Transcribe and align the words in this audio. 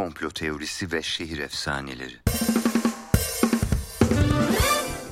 komplo 0.00 0.30
teorisi 0.30 0.92
ve 0.92 1.02
şehir 1.02 1.38
efsaneleri. 1.38 2.14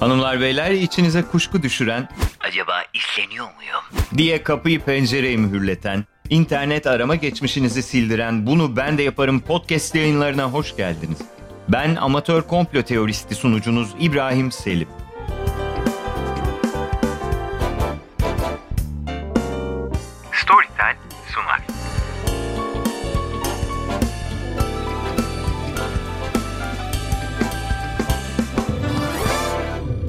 Hanımlar 0.01 0.41
beyler 0.41 0.71
içinize 0.71 1.23
kuşku 1.23 1.63
düşüren 1.63 2.09
Acaba 2.41 2.83
izleniyor 2.95 3.47
muyum? 3.47 4.05
diye 4.17 4.43
kapıyı 4.43 4.81
pencereyi 4.81 5.39
mühürleten, 5.39 6.05
internet 6.31 6.87
arama 6.87 7.15
geçmişinizi 7.15 7.83
sildiren 7.83 8.47
Bunu 8.47 8.77
Ben 8.77 8.99
de 8.99 9.03
Yaparım 9.03 9.41
podcast 9.41 9.95
yayınlarına 9.95 10.45
hoş 10.45 10.77
geldiniz. 10.77 11.19
Ben 11.69 11.97
amatör 11.97 12.43
komplo 12.43 12.83
teoristi 12.83 13.35
sunucunuz 13.35 13.89
İbrahim 14.01 14.53
Selim. 14.53 14.89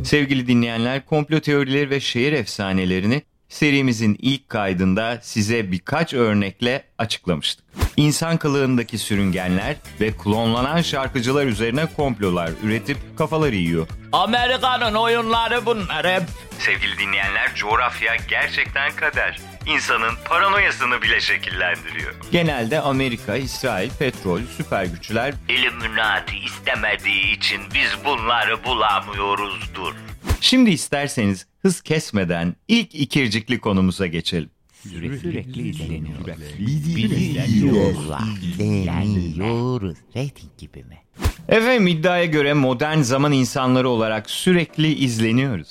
Sevgili 0.10 0.48
dinleyenler, 0.48 1.06
komplo 1.06 1.40
teorileri 1.40 1.90
ve 1.90 2.00
şehir 2.00 2.34
efsanelerini 2.34 3.22
serimizin 3.50 4.18
ilk 4.22 4.50
kaydında 4.50 5.20
size 5.22 5.72
birkaç 5.72 6.14
örnekle 6.14 6.84
açıklamıştık. 6.98 7.66
İnsan 7.98 8.38
kılığındaki 8.38 8.98
sürüngenler 8.98 9.76
ve 10.02 10.12
klonlanan 10.12 10.82
şarkıcılar 10.82 11.46
üzerine 11.46 11.86
komplolar 11.86 12.52
üretip 12.64 12.98
kafaları 13.18 13.56
yiyor. 13.56 13.88
Amerika'nın 14.12 14.96
oyunları 14.96 15.66
bunlar 15.66 16.16
hep. 16.16 16.24
Sevgili 16.60 16.98
dinleyenler, 16.98 17.56
coğrafya 17.56 18.16
gerçekten 18.30 18.92
kader. 18.92 19.40
İnsanın 19.66 20.14
paranoyasını 20.26 21.02
bile 21.02 21.22
şekillendiriyor. 21.22 22.16
Genelde 22.32 22.80
Amerika, 22.82 23.36
İsrail, 23.36 23.90
petrol, 24.00 24.42
süper 24.58 24.86
güçler 24.86 25.34
Illuminati 25.50 26.38
istemediği 26.38 27.38
için 27.38 27.62
biz 27.74 28.06
bunları 28.06 28.64
bulamıyoruzdur. 28.64 29.94
Şimdi 30.42 30.70
isterseniz 30.70 31.48
hız 31.62 31.82
kesmeden 31.82 32.56
ilk 32.68 32.96
ikircikli 32.96 33.60
konumuza 33.60 34.08
geçelim. 34.08 34.50
Sürekli 35.22 35.70
izleniyoruz. 35.70 36.28
Biliyorlar. 36.58 38.22
İzleniyoruz. 38.44 39.98
Rating 40.16 40.58
gibi 40.58 40.84
mi? 40.84 40.98
Efendim 41.50 41.88
iddiaya 41.88 42.26
göre 42.26 42.54
modern 42.54 43.00
zaman 43.02 43.32
insanları 43.32 43.90
olarak 43.90 44.30
sürekli 44.30 44.94
izleniyoruz. 44.94 45.68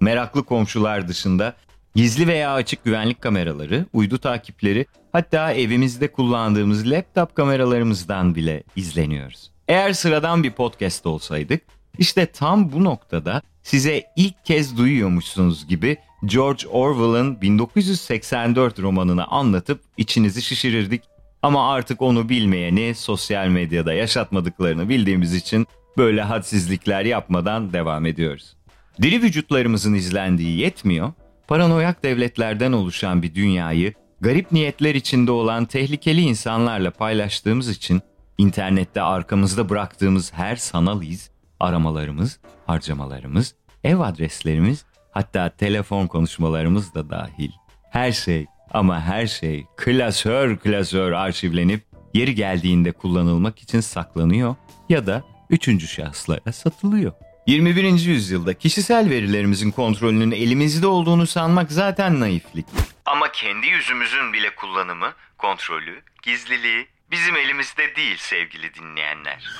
Meraklı 0.00 0.44
komşular 0.44 1.08
dışında 1.08 1.56
gizli 1.94 2.26
veya 2.26 2.54
açık 2.54 2.84
güvenlik 2.84 3.20
kameraları, 3.20 3.86
uydu 3.92 4.18
takipleri, 4.18 4.86
hatta 5.12 5.52
evimizde 5.52 6.12
kullandığımız 6.12 6.90
laptop 6.90 7.34
kameralarımızdan 7.34 8.34
bile 8.34 8.62
izleniyoruz. 8.76 9.50
Eğer 9.68 9.92
sıradan 9.92 10.42
bir 10.42 10.50
podcast 10.50 11.06
olsaydık, 11.06 11.62
işte 11.98 12.26
tam 12.26 12.72
bu 12.72 12.84
noktada 12.84 13.42
size 13.62 14.02
ilk 14.16 14.44
kez 14.44 14.78
duyuyormuşsunuz 14.78 15.68
gibi 15.68 15.96
George 16.24 16.66
Orwell'ın 16.68 17.40
1984 17.40 18.80
romanını 18.80 19.26
anlatıp 19.26 19.80
içinizi 19.96 20.42
şişirirdik. 20.42 21.02
Ama 21.42 21.72
artık 21.72 22.02
onu 22.02 22.28
bilmeyeni 22.28 22.94
sosyal 22.94 23.48
medyada 23.48 23.92
yaşatmadıklarını 23.92 24.88
bildiğimiz 24.88 25.34
için 25.34 25.66
böyle 25.96 26.22
hadsizlikler 26.22 27.04
yapmadan 27.04 27.72
devam 27.72 28.06
ediyoruz. 28.06 28.56
Diri 29.02 29.22
vücutlarımızın 29.22 29.94
izlendiği 29.94 30.58
yetmiyor, 30.58 31.12
paranoyak 31.48 32.02
devletlerden 32.02 32.72
oluşan 32.72 33.22
bir 33.22 33.34
dünyayı 33.34 33.94
garip 34.20 34.52
niyetler 34.52 34.94
içinde 34.94 35.30
olan 35.30 35.64
tehlikeli 35.64 36.20
insanlarla 36.20 36.90
paylaştığımız 36.90 37.68
için 37.68 38.02
internette 38.38 39.02
arkamızda 39.02 39.68
bıraktığımız 39.68 40.32
her 40.32 40.56
sanal 40.56 41.02
iz, 41.02 41.30
aramalarımız, 41.60 42.40
harcamalarımız, 42.66 43.54
ev 43.84 43.98
adreslerimiz, 43.98 44.84
hatta 45.10 45.48
telefon 45.48 46.06
konuşmalarımız 46.06 46.94
da 46.94 47.10
dahil. 47.10 47.50
Her 47.90 48.12
şey 48.12 48.46
ama 48.70 49.00
her 49.00 49.26
şey 49.26 49.66
klasör 49.76 50.56
klasör 50.58 51.12
arşivlenip 51.12 51.84
yeri 52.14 52.34
geldiğinde 52.34 52.92
kullanılmak 52.92 53.58
için 53.58 53.80
saklanıyor 53.80 54.54
ya 54.88 55.06
da 55.06 55.22
üçüncü 55.50 55.88
şahıslara 55.88 56.52
satılıyor. 56.52 57.12
21. 57.46 57.84
yüzyılda 57.84 58.54
kişisel 58.54 59.10
verilerimizin 59.10 59.70
kontrolünün 59.70 60.30
elimizde 60.30 60.86
olduğunu 60.86 61.26
sanmak 61.26 61.72
zaten 61.72 62.20
naiflik. 62.20 62.66
Ama 63.06 63.32
kendi 63.32 63.66
yüzümüzün 63.66 64.32
bile 64.32 64.54
kullanımı, 64.54 65.12
kontrolü, 65.38 66.02
gizliliği 66.22 66.86
bizim 67.10 67.36
elimizde 67.36 67.96
değil 67.96 68.16
sevgili 68.18 68.74
dinleyenler. 68.74 69.50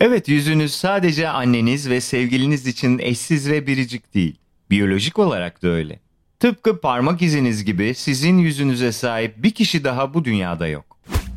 Evet 0.00 0.28
yüzünüz 0.28 0.74
sadece 0.74 1.28
anneniz 1.28 1.90
ve 1.90 2.00
sevgiliniz 2.00 2.66
için 2.66 2.98
eşsiz 2.98 3.50
ve 3.50 3.66
biricik 3.66 4.14
değil. 4.14 4.38
Biyolojik 4.70 5.18
olarak 5.18 5.62
da 5.62 5.68
öyle. 5.68 6.00
Tıpkı 6.40 6.80
parmak 6.80 7.22
iziniz 7.22 7.64
gibi 7.64 7.94
sizin 7.94 8.38
yüzünüze 8.38 8.92
sahip 8.92 9.34
bir 9.36 9.50
kişi 9.50 9.84
daha 9.84 10.14
bu 10.14 10.24
dünyada 10.24 10.68
yok. 10.68 10.91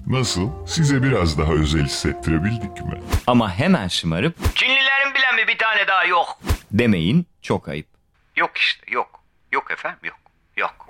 Nasıl? 0.08 0.50
Size 0.68 1.04
biraz 1.04 1.38
daha 1.38 1.54
özel 1.54 1.86
hissettirebildik 1.86 2.82
mi? 2.86 3.02
Ama 3.28 3.52
hemen 3.54 3.88
şımarıp 3.88 4.56
Çinlilerin 4.56 5.14
bilen 5.16 5.36
mi 5.36 5.48
bir 5.48 5.58
tane 5.58 5.88
daha 5.88 6.06
yok? 6.06 6.40
demeyin 6.72 7.26
çok 7.42 7.68
ayıp. 7.68 7.88
Yok 8.36 8.52
işte 8.58 8.92
yok. 8.92 9.24
Yok 9.54 9.72
efendim 9.72 10.00
yok. 10.04 10.18
Yok. 10.58 10.88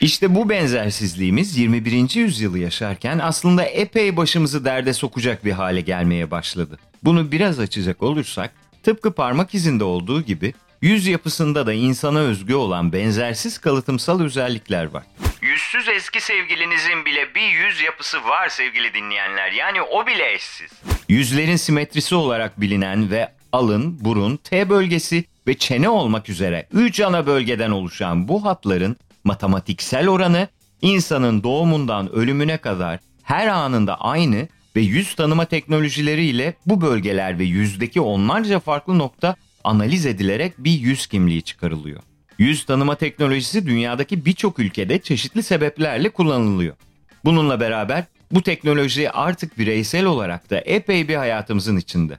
İşte 0.00 0.34
bu 0.34 0.48
benzersizliğimiz 0.48 1.56
21. 1.58 2.14
yüzyılı 2.16 2.58
yaşarken 2.58 3.18
aslında 3.18 3.62
epey 3.64 4.16
başımızı 4.16 4.64
derde 4.64 4.92
sokacak 4.92 5.44
bir 5.44 5.52
hale 5.52 5.80
gelmeye 5.80 6.30
başladı. 6.30 6.78
Bunu 7.04 7.32
biraz 7.32 7.58
açacak 7.60 8.02
olursak 8.02 8.52
tıpkı 8.82 9.12
parmak 9.14 9.54
izinde 9.54 9.84
olduğu 9.84 10.22
gibi 10.22 10.54
yüz 10.82 11.06
yapısında 11.06 11.66
da 11.66 11.72
insana 11.72 12.18
özgü 12.18 12.54
olan 12.54 12.92
benzersiz 12.92 13.58
kalıtımsal 13.58 14.20
özellikler 14.20 14.84
var. 14.84 15.04
Yüzsüz 15.42 15.88
eski 15.88 16.20
sevgilinizin 16.20 17.04
bile 17.04 17.34
bir 17.34 17.48
yüz 17.48 17.80
yapısı 17.82 18.24
var 18.24 18.48
sevgili 18.48 18.94
dinleyenler. 18.94 19.52
Yani 19.52 19.82
o 19.82 20.06
bile 20.06 20.32
eşsiz. 20.34 20.70
Yüzlerin 21.08 21.56
simetrisi 21.56 22.14
olarak 22.14 22.60
bilinen 22.60 23.10
ve 23.10 23.28
alın, 23.52 23.98
burun, 24.00 24.36
T 24.36 24.70
bölgesi 24.70 25.24
ve 25.46 25.58
çene 25.58 25.88
olmak 25.88 26.28
üzere 26.28 26.66
3 26.72 27.00
ana 27.00 27.26
bölgeden 27.26 27.70
oluşan 27.70 28.28
bu 28.28 28.44
hatların 28.44 28.96
matematiksel 29.24 30.08
oranı 30.08 30.48
insanın 30.82 31.42
doğumundan 31.42 32.12
ölümüne 32.12 32.58
kadar 32.58 32.98
her 33.22 33.46
anında 33.46 34.00
aynı 34.00 34.48
ve 34.76 34.80
yüz 34.80 35.14
tanıma 35.14 35.44
teknolojileriyle 35.44 36.54
bu 36.66 36.80
bölgeler 36.80 37.38
ve 37.38 37.44
yüzdeki 37.44 38.00
onlarca 38.00 38.60
farklı 38.60 38.98
nokta 38.98 39.36
analiz 39.64 40.06
edilerek 40.06 40.52
bir 40.58 40.80
yüz 40.80 41.06
kimliği 41.06 41.42
çıkarılıyor. 41.42 42.00
Yüz 42.38 42.64
tanıma 42.64 42.94
teknolojisi 42.94 43.66
dünyadaki 43.66 44.24
birçok 44.24 44.58
ülkede 44.58 44.98
çeşitli 44.98 45.42
sebeplerle 45.42 46.08
kullanılıyor. 46.08 46.76
Bununla 47.24 47.60
beraber 47.60 48.04
bu 48.32 48.42
teknoloji 48.42 49.10
artık 49.10 49.58
bireysel 49.58 50.04
olarak 50.04 50.50
da 50.50 50.60
epey 50.60 51.08
bir 51.08 51.14
hayatımızın 51.14 51.76
içinde. 51.76 52.18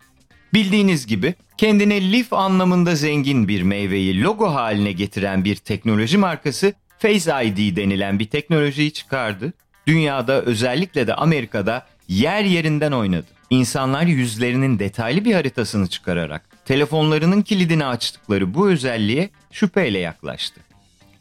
Bildiğiniz 0.54 1.08
gibi 1.08 1.34
kendine 1.58 2.12
lif 2.12 2.34
anlamında 2.34 2.96
zengin 2.96 3.48
bir 3.48 3.62
meyveyi 3.62 4.24
logo 4.24 4.54
haline 4.54 4.92
getiren 4.92 5.46
bir 5.46 5.56
teknoloji 5.56 6.18
markası 6.18 6.74
Face 7.00 7.46
ID 7.46 7.78
denilen 7.78 8.20
bir 8.20 8.26
teknolojiyi 8.26 8.94
çıkardı. 8.94 9.54
Dünyada 9.88 10.42
özellikle 10.42 11.08
de 11.08 11.16
Amerika'da 11.16 11.88
yer 12.08 12.44
yerinden 12.44 12.92
oynadı. 12.92 13.28
İnsanlar 13.50 14.04
yüzlerinin 14.04 14.80
detaylı 14.80 15.26
bir 15.26 15.34
haritasını 15.34 15.88
çıkararak 15.88 16.49
telefonlarının 16.70 17.42
kilidini 17.42 17.86
açtıkları 17.86 18.54
bu 18.54 18.70
özelliğe 18.70 19.30
şüpheyle 19.52 20.00
yaklaştı. 20.00 20.62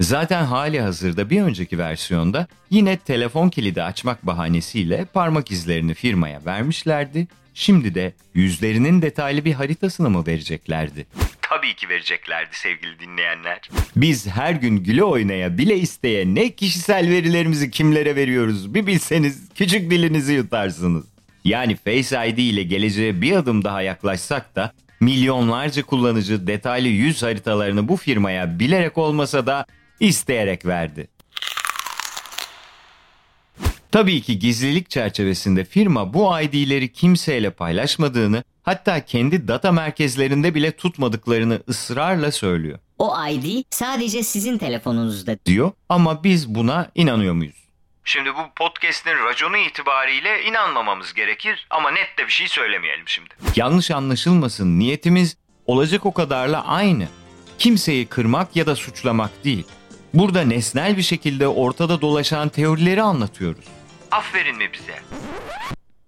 Zaten 0.01 0.45
hali 0.45 0.81
hazırda 0.81 1.31
bir 1.31 1.43
önceki 1.43 1.79
versiyonda 1.79 2.47
yine 2.71 2.97
telefon 2.97 3.49
kilidi 3.49 3.83
açmak 3.83 4.27
bahanesiyle 4.27 5.05
parmak 5.05 5.51
izlerini 5.51 5.95
firmaya 5.95 6.45
vermişlerdi. 6.45 7.29
Şimdi 7.55 7.95
de 7.95 8.13
yüzlerinin 8.35 9.03
detaylı 9.03 9.45
bir 9.45 9.53
haritasını 9.53 10.11
mı 10.11 10.27
vereceklerdi? 10.27 11.07
Tabii 11.43 11.75
ki 11.75 11.89
vereceklerdi 11.89 12.51
sevgili 12.53 12.99
dinleyenler. 12.99 13.61
Biz 13.97 14.27
her 14.27 14.53
gün 14.53 14.77
güle 14.77 15.05
oynaya 15.05 15.59
bile 15.59 15.77
isteye 15.77 16.35
ne 16.35 16.51
kişisel 16.51 17.11
verilerimizi 17.11 17.71
kimlere 17.71 18.17
veriyoruz 18.17 18.75
bir 18.75 18.87
bilseniz 18.87 19.49
küçük 19.55 19.91
dilinizi 19.91 20.33
yutarsınız. 20.33 21.05
Yani 21.45 21.77
Face 21.77 22.29
ID 22.29 22.39
ile 22.39 22.63
geleceğe 22.63 23.21
bir 23.21 23.33
adım 23.33 23.65
daha 23.65 23.83
yaklaşsak 23.83 24.57
da 24.57 24.73
milyonlarca 25.01 25.83
kullanıcı 25.83 26.47
detaylı 26.47 26.89
yüz 26.89 27.23
haritalarını 27.23 27.89
bu 27.89 27.97
firmaya 27.97 28.59
bilerek 28.59 28.99
olmasa 28.99 29.47
da 29.47 29.67
isteyerek 30.01 30.67
verdi. 30.67 31.09
Tabii 33.93 34.23
ki 34.23 34.39
gizlilik 34.39 34.91
çerçevesinde 34.91 35.65
firma 35.65 36.15
bu 36.15 36.41
ID'leri 36.41 36.93
kimseyle 36.93 37.51
paylaşmadığını, 37.51 38.45
hatta 38.63 39.05
kendi 39.05 39.49
data 39.49 39.73
merkezlerinde 39.73 40.55
bile 40.55 40.73
tutmadıklarını 40.73 41.63
ısrarla 41.69 42.33
söylüyor. 42.33 42.79
O 42.99 43.27
ID 43.31 43.65
sadece 43.71 44.23
sizin 44.23 44.59
telefonunuzda. 44.59 45.37
Diyor 45.47 45.71
ama 45.89 46.25
biz 46.25 46.55
buna 46.55 46.91
inanıyor 46.95 47.35
muyuz? 47.35 47.68
Şimdi 48.09 48.35
bu 48.35 48.41
podcast'in 48.57 49.25
raconu 49.29 49.57
itibariyle 49.57 50.45
inanmamamız 50.45 51.15
gerekir 51.15 51.67
ama 51.71 51.91
net 51.91 52.19
de 52.19 52.27
bir 52.27 52.33
şey 52.33 52.49
söylemeyelim 52.49 53.09
şimdi. 53.09 53.29
Yanlış 53.57 53.91
anlaşılmasın 53.91 54.79
niyetimiz 54.79 55.37
olacak 55.67 56.07
o 56.07 56.15
kadarla 56.15 56.67
aynı. 56.67 57.09
Kimseyi 57.59 58.07
kırmak 58.07 58.57
ya 58.57 58.67
da 58.67 58.77
suçlamak 58.77 59.45
değil. 59.45 59.67
Burada 60.15 60.43
nesnel 60.43 60.97
bir 60.97 61.03
şekilde 61.03 61.49
ortada 61.49 62.01
dolaşan 62.01 62.49
teorileri 62.49 63.03
anlatıyoruz. 63.03 63.65
Aferin 64.11 64.57
mi 64.57 64.71
bize? 64.73 64.99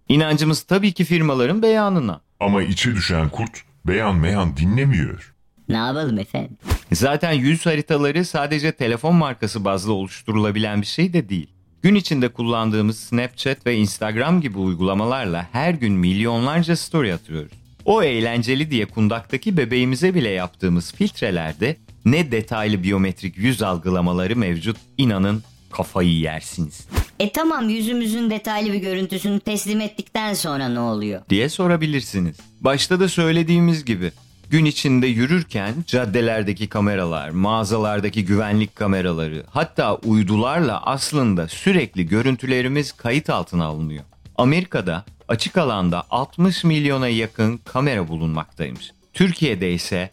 İnancımız 0.09 0.63
tabii 0.63 0.93
ki 0.93 1.05
firmaların 1.05 1.63
beyanına. 1.63 2.21
Ama 2.41 2.63
içe 2.63 2.95
düşen 2.95 3.29
kurt 3.29 3.63
beyan 3.87 4.17
meyan 4.17 4.57
dinlemiyor. 4.57 5.35
Ne 5.69 5.77
yapalım 5.77 6.19
efendim? 6.19 6.59
Zaten 6.93 7.33
yüz 7.33 7.67
haritaları 7.67 8.25
sadece 8.25 8.73
telefon 8.73 9.15
markası 9.15 9.65
bazlı 9.65 9.93
oluşturulabilen 9.93 10.81
bir 10.83 10.87
şey 10.87 11.13
de 11.13 11.29
değil. 11.29 11.60
Gün 11.83 11.95
içinde 11.95 12.29
kullandığımız 12.29 12.99
Snapchat 12.99 13.67
ve 13.67 13.77
Instagram 13.77 14.41
gibi 14.41 14.59
uygulamalarla 14.59 15.47
her 15.53 15.75
gün 15.75 15.93
milyonlarca 15.93 16.77
story 16.77 17.15
atıyoruz. 17.15 17.53
O 17.85 18.03
eğlenceli 18.03 18.71
diye 18.71 18.85
kundaktaki 18.87 19.57
bebeğimize 19.57 20.15
bile 20.15 20.29
yaptığımız 20.29 20.93
filtrelerde 20.93 21.77
ne 22.05 22.33
detaylı 22.33 22.83
biyometrik 22.83 23.39
yüz 23.39 23.63
algılamaları 23.63 24.37
mevcut 24.37 24.77
inanın 24.99 25.43
kafayı 25.71 26.13
yersiniz 26.19 26.87
E 27.19 27.33
tamam 27.33 27.69
yüzümüzün 27.69 28.31
detaylı 28.31 28.73
bir 28.73 28.79
görüntüsünü 28.79 29.41
teslim 29.41 29.81
ettikten 29.81 30.35
sonra 30.35 30.69
ne 30.69 30.81
oluyor? 30.81 31.23
diye 31.31 31.49
sorabilirsiniz. 31.49 32.37
Başta 32.61 33.01
da 33.01 33.09
söylediğimiz 33.09 33.85
gibi 33.85 34.13
gün 34.51 34.65
içinde 34.65 35.07
yürürken 35.07 35.75
caddelerdeki 35.87 36.69
kameralar, 36.69 37.31
mağazalardaki 37.31 38.25
güvenlik 38.25 38.77
kameraları, 38.77 39.45
hatta 39.51 39.95
uydularla 39.95 40.83
aslında 40.87 41.49
sürekli 41.49 42.07
görüntülerimiz 42.07 42.93
kayıt 42.93 43.31
altına 43.31 43.65
alınıyor. 43.65 44.05
Amerika'da 44.37 45.05
açık 45.29 45.59
alanda 45.59 46.05
60 46.11 46.65
milyona 46.65 47.09
yakın 47.09 47.57
kamera 47.57 48.09
bulunmaktaymış. 48.09 48.91
Türkiye'de 49.13 49.73
ise 49.73 50.11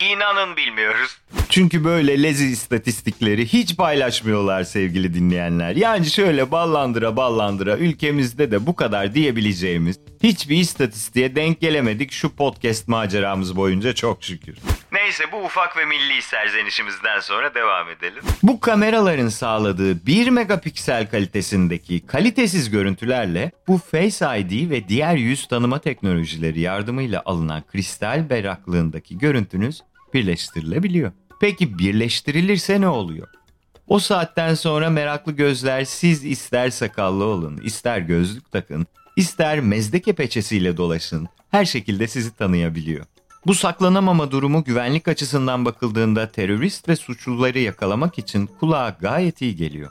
İnanın 0.00 0.56
bilmiyoruz. 0.56 1.18
Çünkü 1.54 1.84
böyle 1.84 2.22
lezi 2.22 2.46
istatistikleri 2.46 3.46
hiç 3.46 3.76
paylaşmıyorlar 3.76 4.64
sevgili 4.64 5.14
dinleyenler. 5.14 5.76
Yani 5.76 6.06
şöyle 6.06 6.50
ballandıra 6.50 7.16
ballandıra 7.16 7.76
ülkemizde 7.76 8.50
de 8.50 8.66
bu 8.66 8.76
kadar 8.76 9.14
diyebileceğimiz 9.14 10.00
hiçbir 10.22 10.56
istatistiğe 10.56 11.36
denk 11.36 11.60
gelemedik 11.60 12.12
şu 12.12 12.36
podcast 12.36 12.88
maceramız 12.88 13.56
boyunca 13.56 13.92
çok 13.92 14.24
şükür. 14.24 14.56
Neyse 14.92 15.24
bu 15.32 15.36
ufak 15.36 15.76
ve 15.76 15.84
milli 15.84 16.22
serzenişimizden 16.22 17.20
sonra 17.20 17.54
devam 17.54 17.88
edelim. 17.90 18.22
Bu 18.42 18.60
kameraların 18.60 19.28
sağladığı 19.28 20.06
1 20.06 20.30
megapiksel 20.30 21.10
kalitesindeki 21.10 22.06
kalitesiz 22.06 22.70
görüntülerle 22.70 23.52
bu 23.68 23.78
Face 23.78 24.40
ID 24.40 24.70
ve 24.70 24.88
diğer 24.88 25.16
yüz 25.16 25.48
tanıma 25.48 25.78
teknolojileri 25.78 26.60
yardımıyla 26.60 27.22
alınan 27.24 27.62
kristal 27.72 28.30
berraklığındaki 28.30 29.18
görüntünüz 29.18 29.82
birleştirilebiliyor. 30.14 31.12
Peki 31.40 31.78
birleştirilirse 31.78 32.80
ne 32.80 32.88
oluyor? 32.88 33.28
O 33.88 33.98
saatten 33.98 34.54
sonra 34.54 34.90
meraklı 34.90 35.32
gözler 35.32 35.84
siz 35.84 36.24
ister 36.24 36.70
sakallı 36.70 37.24
olun, 37.24 37.60
ister 37.64 37.98
gözlük 37.98 38.52
takın, 38.52 38.86
ister 39.16 39.60
mezdeke 39.60 40.12
peçesiyle 40.12 40.76
dolaşın, 40.76 41.28
her 41.50 41.64
şekilde 41.64 42.08
sizi 42.08 42.36
tanıyabiliyor. 42.36 43.06
Bu 43.46 43.54
saklanamama 43.54 44.30
durumu 44.30 44.64
güvenlik 44.64 45.08
açısından 45.08 45.64
bakıldığında 45.64 46.28
terörist 46.28 46.88
ve 46.88 46.96
suçluları 46.96 47.58
yakalamak 47.58 48.18
için 48.18 48.46
kulağa 48.46 48.96
gayet 49.00 49.42
iyi 49.42 49.56
geliyor. 49.56 49.90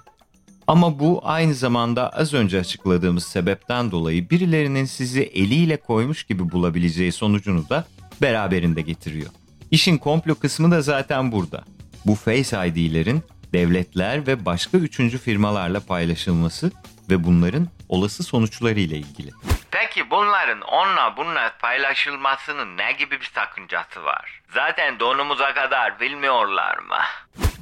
Ama 0.68 1.00
bu 1.00 1.22
aynı 1.24 1.54
zamanda 1.54 2.10
az 2.10 2.34
önce 2.34 2.60
açıkladığımız 2.60 3.24
sebepten 3.24 3.92
dolayı 3.92 4.30
birilerinin 4.30 4.86
sizi 4.86 5.22
eliyle 5.22 5.78
koymuş 5.78 6.24
gibi 6.24 6.52
bulabileceği 6.52 7.12
sonucunu 7.12 7.70
da 7.70 7.86
beraberinde 8.22 8.82
getiriyor. 8.82 9.30
İşin 9.74 9.98
komplo 9.98 10.36
kısmı 10.36 10.72
da 10.72 10.82
zaten 10.82 11.32
burada. 11.32 11.64
Bu 12.06 12.16
Face 12.16 12.68
ID'lerin 12.68 13.24
devletler 13.54 14.28
ve 14.28 14.46
başka 14.46 14.78
üçüncü 14.78 15.18
firmalarla 15.18 15.80
paylaşılması 15.80 16.72
ve 17.10 17.24
bunların 17.24 17.68
olası 17.90 18.24
sonuçları 18.24 18.80
ile 18.80 18.98
ilgili. 18.98 19.32
Peki 19.72 20.10
bunların 20.12 20.62
onunla 20.62 21.18
bununla 21.18 21.52
paylaşılmasının 21.62 22.78
ne 22.78 22.92
gibi 22.92 23.20
bir 23.22 23.32
sakıncası 23.36 24.04
var? 24.04 24.42
Zaten 24.54 25.00
donumuza 25.00 25.54
kadar 25.54 26.00
bilmiyorlar 26.00 26.78
mı? 26.78 26.98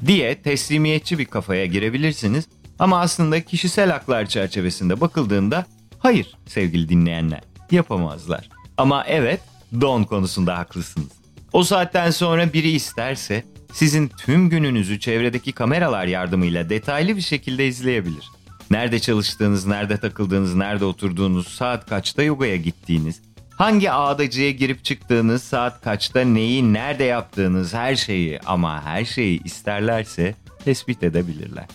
diye 0.05 0.41
teslimiyetçi 0.41 1.19
bir 1.19 1.25
kafaya 1.25 1.65
girebilirsiniz 1.65 2.49
ama 2.79 3.01
aslında 3.01 3.41
kişisel 3.41 3.91
haklar 3.91 4.25
çerçevesinde 4.25 5.01
bakıldığında 5.01 5.65
hayır 5.99 6.35
sevgili 6.47 6.89
dinleyenler 6.89 7.41
yapamazlar. 7.71 8.49
Ama 8.77 9.03
evet 9.07 9.41
don 9.81 10.03
konusunda 10.03 10.57
haklısınız. 10.57 11.20
O 11.53 11.63
saatten 11.63 12.11
sonra 12.11 12.53
biri 12.53 12.69
isterse 12.69 13.43
sizin 13.73 14.07
tüm 14.07 14.49
gününüzü 14.49 14.99
çevredeki 14.99 15.51
kameralar 15.51 16.05
yardımıyla 16.05 16.69
detaylı 16.69 17.15
bir 17.15 17.21
şekilde 17.21 17.67
izleyebilir. 17.67 18.29
Nerede 18.69 18.99
çalıştığınız, 18.99 19.65
nerede 19.65 19.97
takıldığınız, 19.97 20.55
nerede 20.55 20.85
oturduğunuz, 20.85 21.47
saat 21.47 21.89
kaçta 21.89 22.23
yogaya 22.23 22.55
gittiğiniz, 22.55 23.21
hangi 23.57 23.91
ağdacıya 23.91 24.51
girip 24.51 24.83
çıktığınız, 24.83 25.43
saat 25.43 25.81
kaçta 25.81 26.21
neyi, 26.21 26.73
nerede 26.73 27.03
yaptığınız 27.03 27.73
her 27.73 27.95
şeyi 27.95 28.39
ama 28.39 28.83
her 28.83 29.05
şeyi 29.05 29.43
isterlerse 29.43 30.35
tespit 30.65 31.03
edebilirler. 31.03 31.65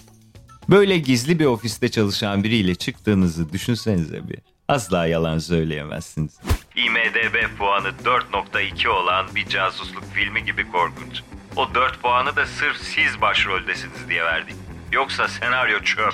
Böyle 0.69 0.99
gizli 0.99 1.39
bir 1.39 1.45
ofiste 1.45 1.89
çalışan 1.89 2.45
biriyle 2.45 2.75
çıktığınızı 2.75 3.53
düşünsenize 3.53 4.29
bir. 4.29 4.56
Asla 4.69 5.07
yalan 5.07 5.39
söyleyemezsiniz. 5.39 6.41
IMDB 6.77 7.59
puanı 7.59 7.89
4.2 8.05 8.89
olan 8.89 9.27
bir 9.35 9.49
casusluk 9.49 10.05
filmi 10.15 10.45
gibi 10.45 10.71
korkunç. 10.73 11.23
O 11.57 11.75
4 11.75 12.03
puanı 12.03 12.37
da 12.37 12.47
sırf 12.47 12.77
siz 12.77 13.21
başroldesiniz 13.21 14.09
diye 14.09 14.25
verdik. 14.25 14.55
Yoksa 14.93 15.29
senaryo 15.29 15.81
çöp. 15.81 16.13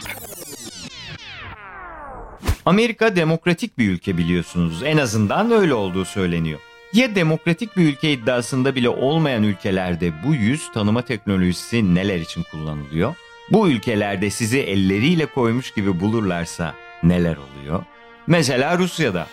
Amerika 2.66 3.16
demokratik 3.16 3.78
bir 3.78 3.90
ülke 3.90 4.19
biliyorsunuz. 4.19 4.82
En 4.82 4.99
azından 4.99 5.50
öyle 5.50 5.75
olduğu 5.75 6.04
söyleniyor. 6.04 6.58
Ya 6.93 7.14
demokratik 7.14 7.76
bir 7.76 7.93
ülke 7.93 8.12
iddiasında 8.12 8.75
bile 8.75 8.88
olmayan 8.88 9.43
ülkelerde 9.43 10.12
bu 10.26 10.34
yüz 10.34 10.72
tanıma 10.72 11.02
teknolojisi 11.02 11.94
neler 11.94 12.19
için 12.19 12.43
kullanılıyor? 12.43 13.14
Bu 13.50 13.69
ülkelerde 13.69 14.31
sizi 14.31 14.60
elleriyle 14.60 15.26
koymuş 15.26 15.70
gibi 15.70 16.00
bulurlarsa 16.00 16.75
neler 17.02 17.37
oluyor? 17.37 17.84
Mesela 18.26 18.79
Rusya'da. 18.79 19.26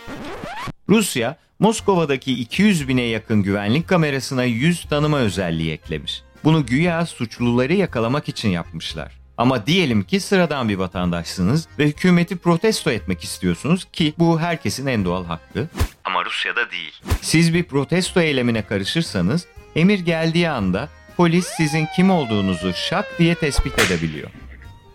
Rusya, 0.89 1.37
Moskova'daki 1.59 2.33
200 2.33 2.87
bine 2.87 3.01
yakın 3.01 3.43
güvenlik 3.43 3.87
kamerasına 3.87 4.43
yüz 4.43 4.85
tanıma 4.85 5.17
özelliği 5.19 5.71
eklemiş. 5.71 6.21
Bunu 6.43 6.65
güya 6.65 7.05
suçluları 7.05 7.73
yakalamak 7.73 8.29
için 8.29 8.49
yapmışlar. 8.49 9.19
Ama 9.37 9.65
diyelim 9.65 10.03
ki 10.03 10.19
sıradan 10.19 10.69
bir 10.69 10.75
vatandaşsınız 10.75 11.67
ve 11.79 11.87
hükümeti 11.87 12.37
protesto 12.37 12.91
etmek 12.91 13.23
istiyorsunuz 13.23 13.85
ki 13.93 14.13
bu 14.19 14.39
herkesin 14.39 14.87
en 14.87 15.05
doğal 15.05 15.25
hakkı. 15.25 15.67
Ama 16.03 16.25
Rusya'da 16.25 16.71
değil. 16.71 17.01
Siz 17.21 17.53
bir 17.53 17.63
protesto 17.63 18.19
eylemine 18.21 18.61
karışırsanız 18.61 19.45
emir 19.75 19.99
geldiği 19.99 20.49
anda 20.49 20.89
polis 21.17 21.47
sizin 21.47 21.87
kim 21.95 22.09
olduğunuzu 22.11 22.73
şak 22.73 23.19
diye 23.19 23.35
tespit 23.35 23.79
edebiliyor. 23.79 24.29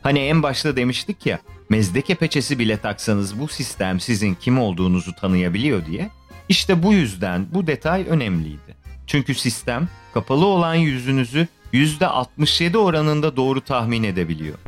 Hani 0.03 0.19
en 0.19 0.43
başta 0.43 0.77
demiştik 0.77 1.27
ya 1.27 1.39
mezdeke 1.69 2.15
peçesi 2.15 2.59
bile 2.59 2.77
taksanız 2.77 3.41
bu 3.41 3.49
sistem 3.49 4.01
sizin 4.01 4.35
kim 4.35 4.59
olduğunuzu 4.59 5.15
tanıyabiliyor 5.15 5.87
diye. 5.87 6.11
İşte 6.49 6.83
bu 6.83 6.93
yüzden 6.93 7.47
bu 7.51 7.67
detay 7.67 8.07
önemliydi. 8.09 8.77
Çünkü 9.07 9.35
sistem 9.35 9.89
kapalı 10.15 10.47
olan 10.47 10.75
yüzünüzü 10.75 11.49
%67 11.73 12.77
oranında 12.77 13.37
doğru 13.37 13.61
tahmin 13.61 14.03
edebiliyor. 14.03 14.59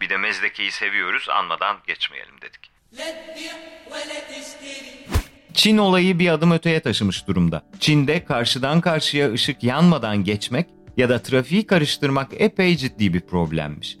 Bir 0.00 0.08
de 0.08 0.16
mezdekeyi 0.16 0.72
seviyoruz 0.72 1.26
anmadan 1.28 1.76
geçmeyelim 1.86 2.34
dedik. 2.42 2.70
Çin 5.54 5.78
olayı 5.78 6.18
bir 6.18 6.28
adım 6.28 6.50
öteye 6.50 6.80
taşımış 6.80 7.26
durumda. 7.26 7.62
Çin'de 7.80 8.24
karşıdan 8.24 8.80
karşıya 8.80 9.32
ışık 9.32 9.62
yanmadan 9.62 10.24
geçmek 10.24 10.66
ya 10.96 11.08
da 11.08 11.22
trafiği 11.22 11.66
karıştırmak 11.66 12.28
epey 12.32 12.76
ciddi 12.76 13.14
bir 13.14 13.20
problemmiş. 13.20 13.98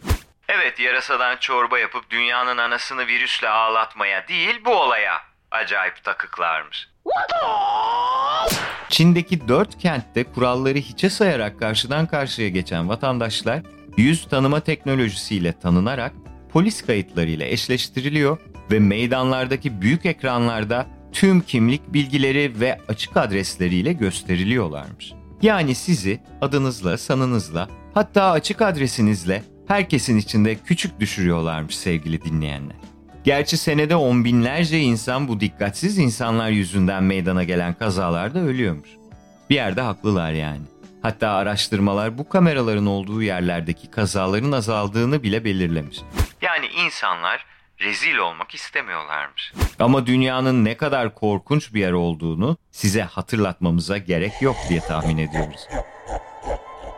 Evet 0.48 0.80
yarasadan 0.80 1.36
çorba 1.36 1.78
yapıp 1.78 2.10
dünyanın 2.10 2.58
anasını 2.58 3.06
virüsle 3.06 3.48
ağlatmaya 3.48 4.28
değil 4.28 4.60
bu 4.64 4.70
olaya 4.70 5.20
acayip 5.50 6.04
takıklarmış. 6.04 6.88
Çin'deki 8.88 9.48
dört 9.48 9.78
kentte 9.78 10.24
kuralları 10.24 10.78
hiçe 10.78 11.10
sayarak 11.10 11.58
karşıdan 11.58 12.06
karşıya 12.06 12.48
geçen 12.48 12.88
vatandaşlar 12.88 13.60
yüz 13.96 14.28
tanıma 14.28 14.60
teknolojisiyle 14.60 15.60
tanınarak 15.60 16.12
polis 16.52 16.86
kayıtlarıyla 16.86 17.46
eşleştiriliyor 17.46 18.38
ve 18.70 18.78
meydanlardaki 18.78 19.82
büyük 19.82 20.06
ekranlarda 20.06 20.86
tüm 21.12 21.40
kimlik 21.40 21.92
bilgileri 21.92 22.60
ve 22.60 22.78
açık 22.88 23.16
adresleriyle 23.16 23.92
gösteriliyorlarmış. 23.92 25.12
Yani 25.42 25.74
sizi 25.74 26.20
adınızla, 26.40 26.98
sanınızla, 26.98 27.68
hatta 27.94 28.30
açık 28.30 28.62
adresinizle 28.62 29.42
herkesin 29.68 30.16
içinde 30.18 30.54
küçük 30.54 31.00
düşürüyorlarmış 31.00 31.76
sevgili 31.76 32.24
dinleyenler. 32.24 32.76
Gerçi 33.24 33.56
senede 33.56 33.96
on 33.96 34.24
binlerce 34.24 34.78
insan 34.80 35.28
bu 35.28 35.40
dikkatsiz 35.40 35.98
insanlar 35.98 36.50
yüzünden 36.50 37.04
meydana 37.04 37.44
gelen 37.44 37.74
kazalarda 37.74 38.38
ölüyormuş. 38.38 38.88
Bir 39.50 39.54
yerde 39.54 39.80
haklılar 39.80 40.32
yani. 40.32 40.62
Hatta 41.02 41.30
araştırmalar 41.30 42.18
bu 42.18 42.28
kameraların 42.28 42.86
olduğu 42.86 43.22
yerlerdeki 43.22 43.90
kazaların 43.90 44.52
azaldığını 44.52 45.22
bile 45.22 45.44
belirlemiş. 45.44 45.98
Yani 46.42 46.66
insanlar 46.66 47.44
rezil 47.80 48.16
olmak 48.16 48.54
istemiyorlarmış. 48.54 49.52
Ama 49.78 50.06
dünyanın 50.06 50.64
ne 50.64 50.76
kadar 50.76 51.14
korkunç 51.14 51.74
bir 51.74 51.80
yer 51.80 51.92
olduğunu 51.92 52.56
size 52.70 53.02
hatırlatmamıza 53.02 53.98
gerek 53.98 54.42
yok 54.42 54.56
diye 54.68 54.80
tahmin 54.80 55.18
ediyoruz. 55.18 55.68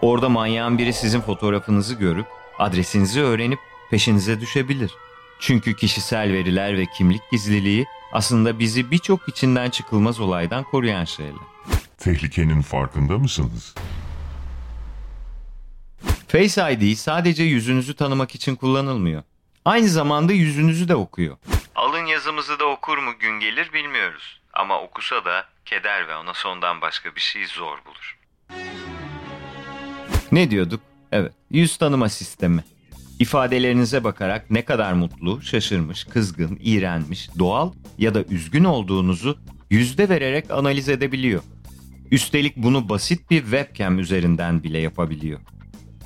Orada 0.02 0.28
manyağın 0.28 0.78
biri 0.78 0.92
sizin 0.92 1.20
fotoğrafınızı 1.20 1.94
görüp 1.94 2.26
adresinizi 2.58 3.20
öğrenip 3.22 3.58
peşinize 3.90 4.40
düşebilir. 4.40 4.94
Çünkü 5.40 5.76
kişisel 5.76 6.32
veriler 6.32 6.78
ve 6.78 6.86
kimlik 6.86 7.30
gizliliği 7.30 7.86
aslında 8.12 8.58
bizi 8.58 8.90
birçok 8.90 9.28
içinden 9.28 9.70
çıkılmaz 9.70 10.20
olaydan 10.20 10.64
koruyan 10.64 11.04
şeyler. 11.04 11.34
Tehlikenin 11.98 12.62
farkında 12.62 13.18
mısınız? 13.18 13.74
Face 16.28 16.72
ID 16.72 16.96
sadece 16.96 17.42
yüzünüzü 17.42 17.96
tanımak 17.96 18.34
için 18.34 18.56
kullanılmıyor. 18.56 19.22
Aynı 19.64 19.88
zamanda 19.88 20.32
yüzünüzü 20.32 20.88
de 20.88 20.94
okuyor. 20.94 21.36
Alın 21.74 22.06
yazımızı 22.06 22.58
da 22.58 22.64
okur 22.64 22.98
mu 22.98 23.18
gün 23.18 23.40
gelir 23.40 23.72
bilmiyoruz. 23.72 24.40
Ama 24.52 24.80
okusa 24.80 25.24
da 25.24 25.44
keder 25.64 26.08
ve 26.08 26.16
ona 26.16 26.34
sondan 26.34 26.80
başka 26.80 27.14
bir 27.14 27.20
şey 27.20 27.46
zor 27.46 27.78
bulur. 27.86 28.18
Ne 30.32 30.50
diyorduk? 30.50 30.80
Evet, 31.12 31.32
yüz 31.50 31.76
tanıma 31.76 32.08
sistemi. 32.08 32.64
İfadelerinize 33.18 34.04
bakarak 34.04 34.50
ne 34.50 34.64
kadar 34.64 34.92
mutlu, 34.92 35.42
şaşırmış, 35.42 36.04
kızgın, 36.04 36.58
iğrenmiş, 36.62 37.30
doğal 37.38 37.72
ya 37.98 38.14
da 38.14 38.24
üzgün 38.24 38.64
olduğunuzu 38.64 39.38
yüzde 39.70 40.08
vererek 40.08 40.50
analiz 40.50 40.88
edebiliyor. 40.88 41.42
Üstelik 42.10 42.56
bunu 42.56 42.88
basit 42.88 43.30
bir 43.30 43.40
webcam 43.40 43.98
üzerinden 43.98 44.62
bile 44.62 44.78
yapabiliyor. 44.78 45.40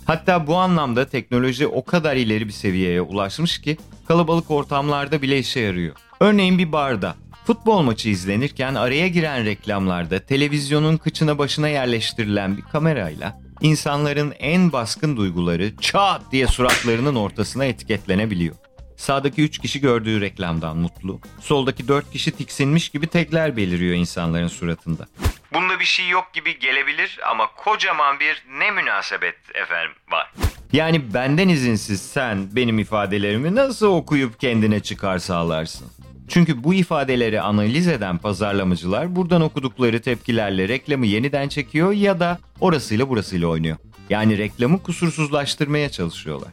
Hatta 0.05 0.47
bu 0.47 0.57
anlamda 0.57 1.07
teknoloji 1.09 1.67
o 1.67 1.85
kadar 1.85 2.17
ileri 2.17 2.47
bir 2.47 2.53
seviyeye 2.53 3.01
ulaşmış 3.01 3.61
ki 3.61 3.77
kalabalık 4.09 4.51
ortamlarda 4.51 5.23
bile 5.23 5.39
işe 5.39 5.61
yarıyor. 5.61 5.97
Örneğin 6.21 6.59
bir 6.59 6.73
barda 6.73 7.15
futbol 7.45 7.83
maçı 7.83 8.09
izlenirken 8.09 8.75
araya 8.75 9.09
giren 9.09 9.45
reklamlarda 9.45 10.19
televizyonun 10.19 10.97
kıçına 10.97 11.39
başına 11.39 11.69
yerleştirilen 11.69 12.57
bir 12.57 12.63
kamerayla 12.63 13.41
insanların 13.61 14.35
en 14.39 14.73
baskın 14.73 15.17
duyguları 15.17 15.77
çat 15.77 16.23
diye 16.33 16.47
suratlarının 16.47 17.15
ortasına 17.15 17.65
etiketlenebiliyor. 17.65 18.55
Sağdaki 18.97 19.43
3 19.43 19.59
kişi 19.59 19.81
gördüğü 19.81 20.21
reklamdan 20.21 20.77
mutlu, 20.77 21.21
soldaki 21.41 21.89
4 21.89 22.13
kişi 22.13 22.31
tiksinmiş 22.31 22.89
gibi 22.89 23.07
tekler 23.07 23.57
beliriyor 23.57 23.95
insanların 23.95 24.49
suratında. 24.49 25.09
Bunda 25.55 25.81
bir 25.81 25.85
şey 25.85 26.09
yok 26.09 26.33
gibi 26.33 26.59
gelebilir 26.59 27.19
ama 27.31 27.47
kocaman 27.57 28.21
bir 28.21 28.45
ne 28.59 28.71
münasebet 28.71 29.37
efendim 29.55 29.93
var. 30.11 30.33
Yani 30.73 31.15
benden 31.15 31.49
izinsiz 31.49 32.03
sen 32.03 32.57
benim 32.57 32.79
ifadelerimi 32.79 33.55
nasıl 33.55 33.87
okuyup 33.87 34.41
kendine 34.41 34.81
çıkar 34.81 35.19
sağlarsın? 35.19 35.87
Çünkü 36.31 36.65
bu 36.65 36.75
ifadeleri 36.75 37.41
analiz 37.41 37.89
eden 37.89 38.19
pazarlamacılar 38.19 39.17
buradan 39.17 39.43
okudukları 39.43 40.01
tepkilerle 40.03 40.69
reklamı 40.69 41.07
yeniden 41.07 41.49
çekiyor 41.49 41.93
ya 41.93 42.21
da 42.21 42.39
orasıyla 42.61 43.09
burasıyla 43.09 43.49
oynuyor. 43.49 43.77
Yani 44.11 44.39
reklamı 44.39 44.83
kusursuzlaştırmaya 44.83 45.89
çalışıyorlar. 45.89 46.49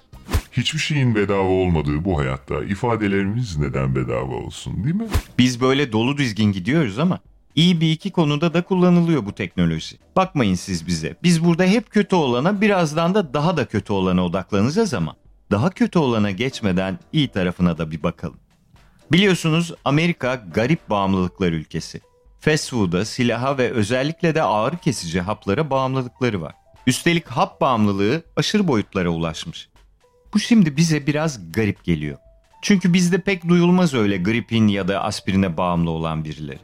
Hiçbir 0.51 0.79
şeyin 0.79 1.15
bedava 1.15 1.49
olmadığı 1.49 2.05
bu 2.05 2.19
hayatta 2.19 2.63
ifadelerimiz 2.63 3.57
neden 3.57 3.95
bedava 3.95 4.35
olsun 4.35 4.83
değil 4.83 4.95
mi? 4.95 5.07
Biz 5.37 5.61
böyle 5.61 5.91
dolu 5.91 6.17
dizgin 6.17 6.51
gidiyoruz 6.51 6.99
ama 6.99 7.19
iyi 7.55 7.81
bir 7.81 7.91
iki 7.91 8.11
konuda 8.11 8.53
da 8.53 8.61
kullanılıyor 8.61 9.25
bu 9.25 9.35
teknoloji. 9.35 9.97
Bakmayın 10.15 10.55
siz 10.55 10.87
bize. 10.87 11.15
Biz 11.23 11.45
burada 11.45 11.63
hep 11.63 11.91
kötü 11.91 12.15
olana 12.15 12.61
birazdan 12.61 13.15
da 13.15 13.33
daha 13.33 13.57
da 13.57 13.65
kötü 13.65 13.93
olana 13.93 14.25
odaklanacağız 14.25 14.93
ama 14.93 15.15
daha 15.51 15.69
kötü 15.69 15.99
olana 15.99 16.31
geçmeden 16.31 16.99
iyi 17.13 17.27
tarafına 17.27 17.77
da 17.77 17.91
bir 17.91 18.03
bakalım. 18.03 18.39
Biliyorsunuz 19.11 19.73
Amerika 19.85 20.35
garip 20.35 20.89
bağımlılıklar 20.89 21.51
ülkesi. 21.51 22.01
Fast 22.39 22.69
food'a, 22.69 23.05
silaha 23.05 23.57
ve 23.57 23.71
özellikle 23.71 24.35
de 24.35 24.43
ağrı 24.43 24.77
kesici 24.77 25.21
haplara 25.21 25.69
bağımlılıkları 25.69 26.41
var. 26.41 26.55
Üstelik 26.87 27.27
hap 27.27 27.61
bağımlılığı 27.61 28.23
aşırı 28.35 28.67
boyutlara 28.67 29.09
ulaşmış. 29.09 29.69
Bu 30.33 30.39
şimdi 30.39 30.77
bize 30.77 31.07
biraz 31.07 31.51
garip 31.51 31.83
geliyor. 31.83 32.17
Çünkü 32.61 32.93
bizde 32.93 33.21
pek 33.21 33.47
duyulmaz 33.47 33.93
öyle 33.93 34.17
gripin 34.17 34.67
ya 34.67 34.87
da 34.87 35.03
aspirine 35.03 35.57
bağımlı 35.57 35.89
olan 35.89 36.25
birileri. 36.25 36.59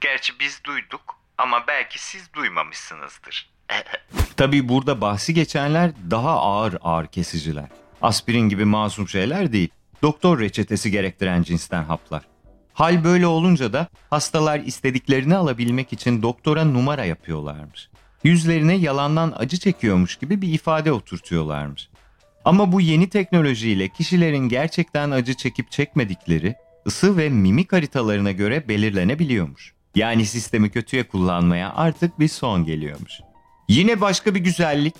Gerçi 0.00 0.32
biz 0.40 0.60
duyduk 0.64 1.16
ama 1.38 1.64
belki 1.68 2.02
siz 2.02 2.32
duymamışsınızdır. 2.32 3.50
Tabii 4.36 4.68
burada 4.68 5.00
bahsi 5.00 5.34
geçenler 5.34 5.90
daha 6.10 6.30
ağır 6.30 6.76
ağır 6.82 7.06
kesiciler. 7.06 7.66
Aspirin 8.02 8.48
gibi 8.48 8.64
masum 8.64 9.08
şeyler 9.08 9.52
değil. 9.52 9.68
Doktor 10.02 10.40
reçetesi 10.40 10.90
gerektiren 10.90 11.42
cinsten 11.42 11.84
haplar. 11.84 12.22
Hal 12.72 13.04
böyle 13.04 13.26
olunca 13.26 13.72
da 13.72 13.88
hastalar 14.10 14.60
istediklerini 14.60 15.36
alabilmek 15.36 15.92
için 15.92 16.22
doktora 16.22 16.64
numara 16.64 17.04
yapıyorlarmış. 17.04 17.90
Yüzlerine 18.24 18.74
yalandan 18.74 19.34
acı 19.36 19.58
çekiyormuş 19.58 20.16
gibi 20.16 20.42
bir 20.42 20.52
ifade 20.52 20.92
oturtuyorlarmış. 20.92 21.88
Ama 22.44 22.72
bu 22.72 22.80
yeni 22.80 23.08
teknolojiyle 23.08 23.88
kişilerin 23.88 24.48
gerçekten 24.48 25.10
acı 25.10 25.34
çekip 25.34 25.70
çekmedikleri 25.70 26.54
ısı 26.86 27.16
ve 27.16 27.28
mimik 27.28 27.72
haritalarına 27.72 28.30
göre 28.32 28.68
belirlenebiliyormuş. 28.68 29.74
Yani 29.94 30.26
sistemi 30.26 30.70
kötüye 30.70 31.04
kullanmaya 31.04 31.74
artık 31.74 32.18
bir 32.18 32.28
son 32.28 32.64
geliyormuş. 32.64 33.12
Yine 33.68 34.00
başka 34.00 34.34
bir 34.34 34.40
güzellik. 34.40 34.94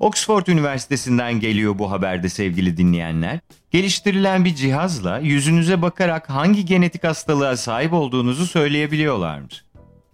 Oxford 0.00 0.46
Üniversitesi'nden 0.46 1.40
geliyor 1.40 1.78
bu 1.78 1.90
haberde 1.90 2.28
sevgili 2.28 2.76
dinleyenler. 2.76 3.38
Geliştirilen 3.70 4.44
bir 4.44 4.54
cihazla 4.54 5.18
yüzünüze 5.18 5.82
bakarak 5.82 6.30
hangi 6.30 6.64
genetik 6.64 7.04
hastalığa 7.04 7.56
sahip 7.56 7.92
olduğunuzu 7.92 8.46
söyleyebiliyorlarmış. 8.46 9.64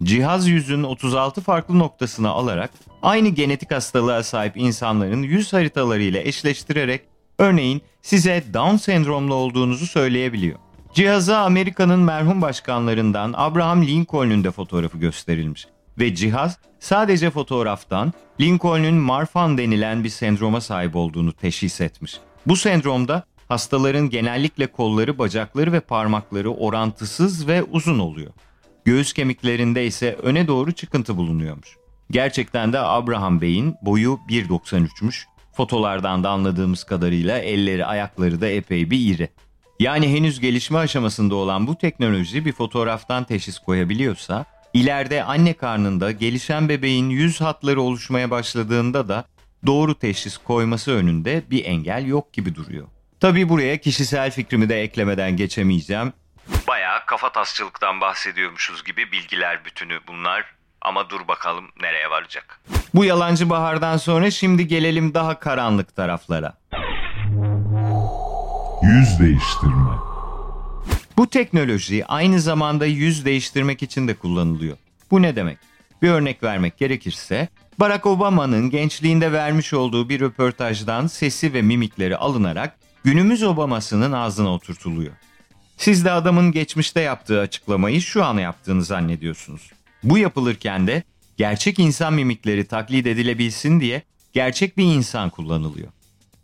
Cihaz 0.03 0.47
yüzün 0.47 0.83
36 0.83 1.41
farklı 1.41 1.79
noktasını 1.79 2.29
alarak 2.29 2.71
aynı 3.01 3.29
genetik 3.29 3.71
hastalığa 3.71 4.23
sahip 4.23 4.57
insanların 4.57 5.23
yüz 5.23 5.53
haritalarıyla 5.53 6.21
eşleştirerek 6.21 7.01
örneğin 7.39 7.81
size 8.01 8.43
Down 8.53 8.75
sendromlu 8.75 9.33
olduğunuzu 9.33 9.85
söyleyebiliyor. 9.85 10.59
Cihaza 10.93 11.37
Amerika'nın 11.37 11.99
merhum 11.99 12.41
başkanlarından 12.41 13.33
Abraham 13.37 13.81
Lincoln'un 13.87 14.43
da 14.43 14.51
fotoğrafı 14.51 14.97
gösterilmiş 14.97 15.67
ve 15.99 16.15
cihaz 16.15 16.57
sadece 16.79 17.29
fotoğraftan 17.29 18.13
Lincoln'un 18.41 18.93
Marfan 18.93 19.57
denilen 19.57 20.03
bir 20.03 20.09
sendroma 20.09 20.61
sahip 20.61 20.95
olduğunu 20.95 21.33
teşhis 21.33 21.81
etmiş. 21.81 22.19
Bu 22.45 22.55
sendromda 22.55 23.23
hastaların 23.47 24.09
genellikle 24.09 24.67
kolları, 24.67 25.17
bacakları 25.17 25.71
ve 25.71 25.79
parmakları 25.79 26.51
orantısız 26.51 27.47
ve 27.47 27.63
uzun 27.63 27.99
oluyor. 27.99 28.31
Göğüs 28.85 29.13
kemiklerinde 29.13 29.85
ise 29.85 30.13
öne 30.23 30.47
doğru 30.47 30.71
çıkıntı 30.71 31.17
bulunuyormuş. 31.17 31.77
Gerçekten 32.11 32.73
de 32.73 32.79
Abraham 32.79 33.41
Bey'in 33.41 33.75
boyu 33.81 34.19
1.93'müş. 34.29 35.23
Fotolardan 35.53 36.23
da 36.23 36.29
anladığımız 36.29 36.83
kadarıyla 36.83 37.39
elleri 37.39 37.85
ayakları 37.85 38.41
da 38.41 38.47
epey 38.47 38.91
bir 38.91 39.15
iri. 39.15 39.29
Yani 39.79 40.13
henüz 40.13 40.39
gelişme 40.39 40.77
aşamasında 40.77 41.35
olan 41.35 41.67
bu 41.67 41.77
teknoloji 41.77 42.45
bir 42.45 42.51
fotoğraftan 42.51 43.23
teşhis 43.23 43.59
koyabiliyorsa, 43.59 44.45
ileride 44.75 45.23
anne 45.23 45.53
karnında 45.53 46.11
gelişen 46.11 46.69
bebeğin 46.69 47.09
yüz 47.09 47.41
hatları 47.41 47.81
oluşmaya 47.81 48.31
başladığında 48.31 49.07
da 49.07 49.25
doğru 49.65 49.99
teşhis 49.99 50.37
koyması 50.37 50.91
önünde 50.91 51.43
bir 51.49 51.65
engel 51.65 52.05
yok 52.05 52.33
gibi 52.33 52.55
duruyor. 52.55 52.87
Tabi 53.19 53.49
buraya 53.49 53.77
kişisel 53.77 54.31
fikrimi 54.31 54.69
de 54.69 54.81
eklemeden 54.81 55.37
geçemeyeceğim. 55.37 56.13
Bayağı 56.67 57.05
kafa 57.05 57.31
tasçılıktan 57.31 58.01
bahsediyormuşuz 58.01 58.83
gibi 58.83 59.11
bilgiler 59.11 59.65
bütünü 59.65 59.99
bunlar. 60.07 60.45
Ama 60.81 61.09
dur 61.09 61.27
bakalım 61.27 61.65
nereye 61.81 62.09
varacak. 62.09 62.61
Bu 62.93 63.05
yalancı 63.05 63.49
bahardan 63.49 63.97
sonra 63.97 64.31
şimdi 64.31 64.67
gelelim 64.67 65.13
daha 65.13 65.39
karanlık 65.39 65.95
taraflara. 65.95 66.53
Yüz 68.83 69.19
değiştirme. 69.19 69.94
Bu 71.17 71.27
teknoloji 71.27 72.05
aynı 72.05 72.41
zamanda 72.41 72.85
yüz 72.85 73.25
değiştirmek 73.25 73.83
için 73.83 74.07
de 74.07 74.13
kullanılıyor. 74.13 74.77
Bu 75.11 75.21
ne 75.21 75.35
demek? 75.35 75.57
Bir 76.01 76.09
örnek 76.09 76.43
vermek 76.43 76.77
gerekirse 76.77 77.47
Barack 77.79 78.05
Obama'nın 78.05 78.69
gençliğinde 78.69 79.31
vermiş 79.31 79.73
olduğu 79.73 80.09
bir 80.09 80.19
röportajdan 80.19 81.07
sesi 81.07 81.53
ve 81.53 81.61
mimikleri 81.61 82.17
alınarak 82.17 82.77
günümüz 83.03 83.43
Obama'sının 83.43 84.11
ağzına 84.11 84.49
oturtuluyor. 84.49 85.13
Siz 85.77 86.05
de 86.05 86.11
adamın 86.11 86.51
geçmişte 86.51 87.01
yaptığı 87.01 87.39
açıklamayı 87.39 88.01
şu 88.01 88.23
an 88.23 88.37
yaptığını 88.37 88.83
zannediyorsunuz. 88.83 89.71
Bu 90.03 90.17
yapılırken 90.17 90.87
de 90.87 91.03
gerçek 91.37 91.79
insan 91.79 92.13
mimikleri 92.13 92.67
taklit 92.67 93.07
edilebilsin 93.07 93.79
diye 93.79 94.01
gerçek 94.33 94.77
bir 94.77 94.83
insan 94.83 95.29
kullanılıyor. 95.29 95.87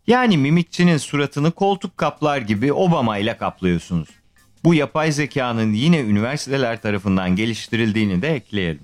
Yani 0.07 0.37
mimikçinin 0.37 0.97
suratını 0.97 1.51
koltuk 1.51 1.97
kaplar 1.97 2.37
gibi 2.37 2.73
Obama 2.73 3.17
ile 3.17 3.37
kaplıyorsunuz. 3.37 4.20
Bu 4.63 4.73
yapay 4.73 5.11
zekanın 5.11 5.73
yine 5.73 5.99
üniversiteler 5.99 6.81
tarafından 6.81 7.35
geliştirildiğini 7.35 8.21
de 8.21 8.35
ekleyelim. 8.35 8.81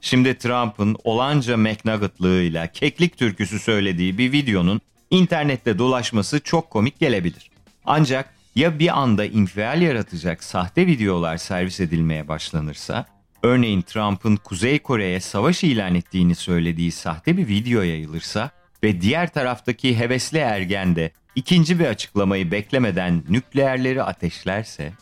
Şimdi 0.00 0.38
Trump'ın 0.38 0.96
olanca 1.04 1.56
McNugget'lığıyla 1.56 2.66
keklik 2.66 3.18
türküsü 3.18 3.58
söylediği 3.58 4.18
bir 4.18 4.32
videonun 4.32 4.80
internette 5.10 5.78
dolaşması 5.78 6.40
çok 6.40 6.70
komik 6.70 7.00
gelebilir. 7.00 7.50
Ancak 7.84 8.34
ya 8.54 8.78
bir 8.78 9.00
anda 9.00 9.24
infial 9.24 9.82
yaratacak 9.82 10.44
sahte 10.44 10.86
videolar 10.86 11.36
servis 11.36 11.80
edilmeye 11.80 12.28
başlanırsa, 12.28 13.06
örneğin 13.42 13.82
Trump'ın 13.82 14.36
Kuzey 14.36 14.78
Kore'ye 14.78 15.20
savaş 15.20 15.64
ilan 15.64 15.94
ettiğini 15.94 16.34
söylediği 16.34 16.92
sahte 16.92 17.36
bir 17.36 17.48
video 17.48 17.82
yayılırsa 17.82 18.50
ve 18.82 19.00
diğer 19.00 19.32
taraftaki 19.32 19.98
hevesli 19.98 20.38
ergen 20.38 20.96
de 20.96 21.12
ikinci 21.34 21.78
bir 21.78 21.86
açıklamayı 21.86 22.50
beklemeden 22.50 23.22
nükleerleri 23.28 24.02
ateşlerse, 24.02 24.92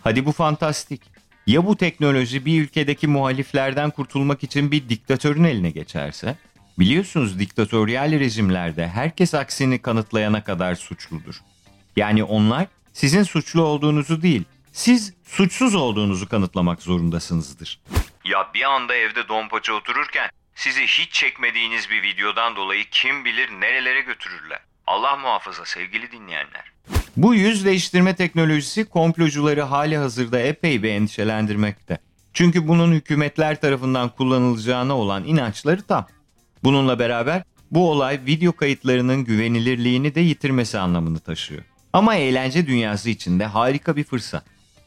hadi 0.00 0.26
bu 0.26 0.32
fantastik. 0.32 1.02
Ya 1.46 1.66
bu 1.66 1.76
teknoloji 1.76 2.46
bir 2.46 2.62
ülkedeki 2.62 3.06
muhaliflerden 3.06 3.90
kurtulmak 3.90 4.44
için 4.44 4.70
bir 4.72 4.88
diktatörün 4.88 5.44
eline 5.44 5.70
geçerse? 5.70 6.36
Biliyorsunuz 6.78 7.38
diktatöryal 7.38 8.12
rejimlerde 8.12 8.88
herkes 8.88 9.34
aksini 9.34 9.82
kanıtlayana 9.82 10.44
kadar 10.44 10.74
suçludur. 10.74 11.40
Yani 11.96 12.24
onlar 12.24 12.66
sizin 12.92 13.22
suçlu 13.22 13.62
olduğunuzu 13.62 14.22
değil, 14.22 14.44
siz 14.72 15.14
suçsuz 15.24 15.74
olduğunuzu 15.74 16.28
kanıtlamak 16.28 16.82
zorundasınızdır. 16.82 17.80
Ya 18.24 18.50
bir 18.54 18.62
anda 18.62 18.94
evde 18.94 19.28
dompaça 19.28 19.72
otururken 19.72 20.30
sizi 20.60 20.82
hiç 20.86 21.12
çekmediğiniz 21.12 21.90
bir 21.90 22.02
videodan 22.02 22.56
dolayı 22.56 22.84
kim 22.90 23.24
bilir 23.24 23.48
nerelere 23.50 24.00
götürürler. 24.00 24.58
Allah 24.86 25.16
muhafaza 25.16 25.64
sevgili 25.64 26.12
dinleyenler. 26.12 26.72
Bu 27.16 27.34
yüz 27.34 27.64
değiştirme 27.64 28.16
teknolojisi 28.16 28.84
komplocuları 28.84 29.62
hali 29.62 29.96
hazırda 29.96 30.40
epey 30.40 30.82
bir 30.82 30.90
endişelendirmekte. 30.90 31.98
Çünkü 32.34 32.68
bunun 32.68 32.92
hükümetler 32.92 33.60
tarafından 33.60 34.08
kullanılacağına 34.08 34.96
olan 34.96 35.24
inançları 35.24 35.82
tam. 35.82 36.06
Bununla 36.64 36.98
beraber 36.98 37.42
bu 37.70 37.90
olay 37.90 38.20
video 38.26 38.52
kayıtlarının 38.52 39.24
güvenilirliğini 39.24 40.14
de 40.14 40.20
yitirmesi 40.20 40.78
anlamını 40.78 41.18
taşıyor. 41.18 41.62
Ama 41.92 42.14
eğlence 42.14 42.66
dünyası 42.66 43.10
için 43.10 43.40
de 43.40 43.44
harika 43.44 43.96
bir 43.96 44.04
fırsat. 44.04 44.44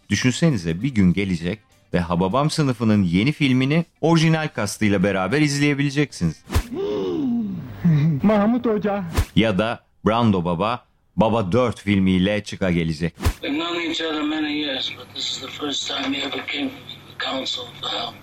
Düşünsenize 0.10 0.84
bir 0.84 0.90
gün 0.90 1.14
gelecek 1.14 1.60
ve 1.94 2.00
Hababam 2.00 2.50
sınıfının 2.50 3.04
yeni 3.04 3.32
filmini 3.32 3.86
orijinal 4.02 4.48
kastıyla 4.48 5.04
beraber 5.04 5.42
izleyebileceksiniz. 5.42 6.44
Mahmut 8.24 8.66
Hoca. 8.66 9.04
Ya 9.36 9.58
da 9.58 9.80
Brando 10.06 10.46
Baba, 10.46 10.86
Baba 11.16 11.52
4 11.52 11.80
filmiyle 11.80 12.44
çıka 12.44 12.72
gelecek. 12.72 13.14
We've 13.42 13.60
known 13.60 13.90
each 13.90 14.02
other 14.02 14.22
many 14.22 14.52
years, 14.52 14.94
but 14.98 15.16
this 15.16 15.32
is 15.32 15.42
the 15.42 15.48
first 15.48 15.88
time 15.88 16.18
he 16.18 16.28
ever 16.28 16.48
came 16.48 16.70
to 16.70 16.76
the 17.12 17.32
council 17.32 17.64
for 17.82 17.90
help. 17.90 18.14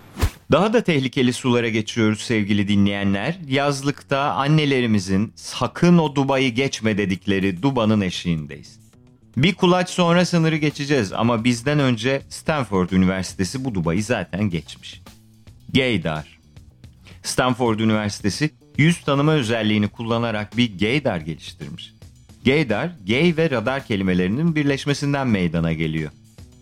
Daha 0.52 0.72
da 0.72 0.82
tehlikeli 0.82 1.32
sulara 1.32 1.68
geçiyoruz 1.68 2.20
sevgili 2.20 2.68
dinleyenler. 2.68 3.38
Yazlıkta 3.48 4.20
annelerimizin 4.20 5.32
sakın 5.36 5.98
o 5.98 6.16
Dubai'yi 6.16 6.54
geçme 6.54 6.98
dedikleri 6.98 7.62
Duba'nın 7.62 8.00
eşiğindeyiz. 8.00 8.79
Bir 9.36 9.54
kulaç 9.54 9.90
sonra 9.90 10.24
sınırı 10.24 10.56
geçeceğiz 10.56 11.12
ama 11.12 11.44
bizden 11.44 11.78
önce 11.78 12.22
Stanford 12.28 12.90
Üniversitesi 12.90 13.64
bu 13.64 13.74
Dubai'yi 13.74 14.02
zaten 14.02 14.50
geçmiş. 14.50 15.02
Gaydar. 15.74 16.38
Stanford 17.22 17.78
Üniversitesi 17.78 18.50
yüz 18.78 19.00
tanıma 19.00 19.32
özelliğini 19.32 19.88
kullanarak 19.88 20.56
bir 20.56 20.78
gaydar 20.78 21.18
geliştirmiş. 21.18 21.94
Gaydar, 22.44 22.90
gay 23.06 23.34
ve 23.36 23.50
radar 23.50 23.86
kelimelerinin 23.86 24.54
birleşmesinden 24.54 25.28
meydana 25.28 25.72
geliyor. 25.72 26.10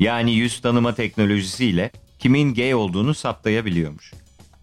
Yani 0.01 0.35
yüz 0.35 0.61
tanıma 0.61 0.95
teknolojisiyle 0.95 1.91
kimin 2.19 2.55
gay 2.55 2.75
olduğunu 2.75 3.15
saptayabiliyormuş. 3.15 4.13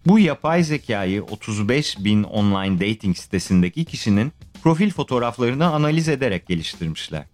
Bu 0.06 0.18
yapay 0.18 0.62
zekayı 0.62 1.22
35 1.22 1.98
bin 1.98 2.22
online 2.22 2.80
dating 2.80 3.16
sitesindeki 3.16 3.84
kişinin 3.84 4.32
profil 4.62 4.90
fotoğraflarını 4.90 5.66
analiz 5.66 6.08
ederek 6.08 6.46
geliştirmişler. 6.46 7.24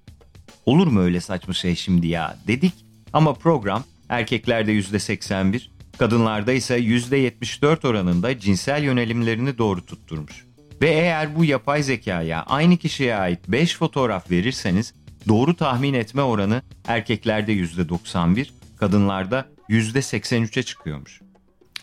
Olur 0.66 0.86
mu 0.86 1.00
öyle 1.00 1.20
saçma 1.20 1.54
şey 1.54 1.76
şimdi 1.76 2.06
ya 2.06 2.36
dedik 2.46 2.74
ama 3.12 3.34
program 3.34 3.84
erkeklerde 4.08 4.72
%81, 4.72 5.68
kadınlarda 5.98 6.52
ise 6.52 6.78
%74 6.78 7.86
oranında 7.88 8.38
cinsel 8.40 8.82
yönelimlerini 8.82 9.58
doğru 9.58 9.86
tutturmuş. 9.86 10.46
Ve 10.82 10.90
eğer 10.90 11.36
bu 11.36 11.44
yapay 11.44 11.82
zekaya 11.82 12.42
aynı 12.42 12.76
kişiye 12.76 13.16
ait 13.16 13.40
5 13.48 13.76
fotoğraf 13.76 14.30
verirseniz 14.30 14.94
doğru 15.28 15.56
tahmin 15.56 15.94
etme 15.94 16.22
oranı 16.22 16.62
erkeklerde 16.86 17.52
%91, 17.52 18.50
kadınlarda 18.76 19.46
%83'e 19.68 20.62
çıkıyormuş. 20.62 21.20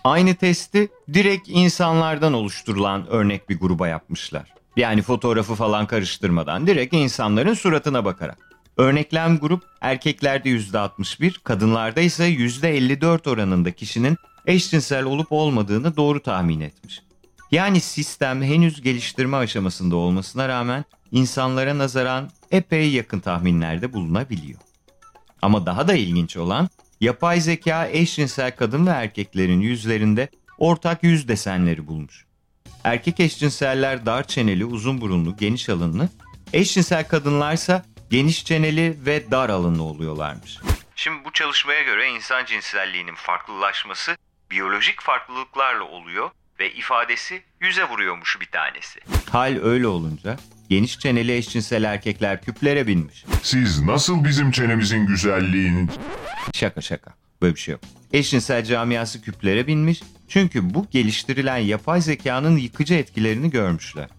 Aynı 0.03 0.35
testi 0.35 0.89
direkt 1.13 1.49
insanlardan 1.49 2.33
oluşturulan 2.33 3.07
örnek 3.07 3.49
bir 3.49 3.59
gruba 3.59 3.87
yapmışlar. 3.87 4.53
Yani 4.77 5.01
fotoğrafı 5.01 5.55
falan 5.55 5.87
karıştırmadan 5.87 6.67
direkt 6.67 6.93
insanların 6.93 7.53
suratına 7.53 8.05
bakarak. 8.05 8.48
Örneklem 8.79 9.39
grup 9.39 9.63
erkeklerde 9.81 10.49
%61, 10.49 11.43
kadınlarda 11.43 12.01
ise 12.01 12.29
%54 12.29 13.29
oranında 13.29 13.71
kişinin 13.71 14.17
eşcinsel 14.45 15.03
olup 15.03 15.31
olmadığını 15.31 15.97
doğru 15.97 16.23
tahmin 16.23 16.59
etmiş. 16.59 17.01
Yani 17.51 17.81
sistem 17.81 18.43
henüz 18.43 18.81
geliştirme 18.81 19.37
aşamasında 19.37 19.95
olmasına 19.95 20.47
rağmen 20.47 20.85
insanlara 21.11 21.77
nazaran 21.77 22.29
epey 22.51 22.91
yakın 22.91 23.19
tahminlerde 23.19 23.93
bulunabiliyor. 23.93 24.59
Ama 25.41 25.65
daha 25.65 25.87
da 25.87 25.93
ilginç 25.93 26.37
olan 26.37 26.69
yapay 27.01 27.41
zeka 27.41 27.87
eşcinsel 27.87 28.55
kadın 28.55 28.87
ve 28.87 28.91
erkeklerin 28.91 29.59
yüzlerinde 29.59 30.29
ortak 30.57 31.03
yüz 31.03 31.27
desenleri 31.27 31.87
bulmuş. 31.87 32.25
Erkek 32.83 33.19
eşcinseller 33.19 34.05
dar 34.05 34.27
çeneli, 34.27 34.65
uzun 34.65 35.01
burunlu, 35.01 35.37
geniş 35.37 35.69
alınlı, 35.69 36.09
eşcinsel 36.53 37.07
kadınlarsa 37.07 37.83
geniş 38.09 38.45
çeneli 38.45 38.97
ve 39.05 39.31
dar 39.31 39.49
alınlı 39.49 39.83
oluyorlarmış. 39.83 40.57
Şimdi 40.95 41.25
bu 41.25 41.31
çalışmaya 41.31 41.83
göre 41.83 42.09
insan 42.09 42.45
cinselliğinin 42.45 43.15
farklılaşması 43.15 44.17
biyolojik 44.51 45.01
farklılıklarla 45.01 45.83
oluyor 45.83 46.29
ve 46.59 46.73
ifadesi 46.73 47.43
yüze 47.61 47.83
vuruyormuş 47.83 48.37
bir 48.41 48.45
tanesi. 48.45 48.99
Hal 49.31 49.59
öyle 49.63 49.87
olunca 49.87 50.37
geniş 50.69 50.99
çeneli 50.99 51.35
eşcinsel 51.35 51.83
erkekler 51.83 52.41
küplere 52.41 52.87
binmiş. 52.87 53.25
Siz 53.43 53.81
nasıl 53.81 54.23
bizim 54.23 54.51
çenemizin 54.51 55.05
güzelliğini... 55.05 55.87
Şaka 56.53 56.81
şaka. 56.81 57.13
Böyle 57.41 57.55
bir 57.55 57.59
şey 57.59 57.71
yok. 57.71 57.81
Eşcinsel 58.13 58.65
camiası 58.65 59.21
küplere 59.21 59.67
binmiş 59.67 60.01
çünkü 60.27 60.73
bu 60.73 60.87
geliştirilen 60.91 61.57
yapay 61.57 62.01
zekanın 62.01 62.57
yıkıcı 62.57 62.93
etkilerini 62.93 63.49
görmüşler. 63.49 64.09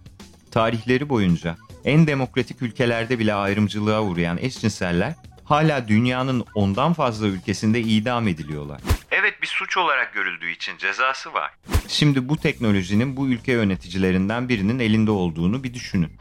Tarihleri 0.51 1.09
boyunca 1.09 1.57
en 1.85 2.07
demokratik 2.07 2.61
ülkelerde 2.61 3.19
bile 3.19 3.33
ayrımcılığa 3.33 4.01
uğrayan 4.01 4.37
eşcinseller 4.37 5.13
hala 5.43 5.87
dünyanın 5.87 6.45
ondan 6.55 6.93
fazla 6.93 7.27
ülkesinde 7.27 7.81
idam 7.81 8.27
ediliyorlar. 8.27 8.81
Evet 9.11 9.41
bir 9.41 9.47
suç 9.47 9.77
olarak 9.77 10.13
görüldüğü 10.13 10.51
için 10.51 10.77
cezası 10.77 11.33
var. 11.33 11.51
Şimdi 11.87 12.29
bu 12.29 12.37
teknolojinin 12.37 13.17
bu 13.17 13.27
ülke 13.27 13.51
yöneticilerinden 13.51 14.49
birinin 14.49 14.79
elinde 14.79 15.11
olduğunu 15.11 15.63
bir 15.63 15.73
düşünün. 15.73 16.11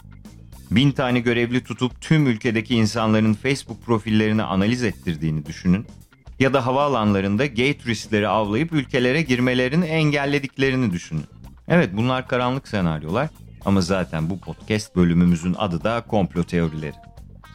Bin 0.71 0.93
tane 0.93 1.21
görevli 1.21 1.65
tutup 1.65 2.01
tüm 2.01 2.27
ülkedeki 2.27 2.75
insanların 2.75 3.35
Facebook 3.35 3.85
profillerini 3.87 4.43
analiz 4.43 4.85
ettirdiğini 4.85 5.47
düşünün. 5.47 5.87
Ya 6.39 6.53
da 6.53 6.67
havaalanlarında 6.67 7.47
gay 7.47 7.79
turistleri 7.79 8.29
avlayıp 8.29 8.73
ülkelere 8.73 9.23
girmelerini 9.23 9.85
engellediklerini 9.85 10.93
düşünün. 10.93 11.25
Evet 11.69 11.91
bunlar 11.93 12.29
karanlık 12.29 12.69
senaryolar 12.69 13.29
ama 13.65 13.81
zaten 13.81 14.31
bu 14.31 14.41
podcast 14.41 14.97
bölümümüzün 14.97 15.55
adı 15.59 15.85
da 15.85 16.05
komplo 16.09 16.45
teorileri. 16.45 16.97